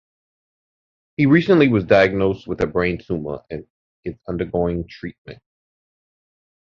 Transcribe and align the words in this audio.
He 1.17 1.27
recently 1.27 1.67
was 1.67 1.83
diagnosed 1.83 2.47
with 2.47 2.59
a 2.61 2.65
brain 2.65 2.97
tumor, 2.97 3.43
and 3.51 3.67
is 4.03 4.15
undergoing 4.27 4.87
treatment. 4.87 5.43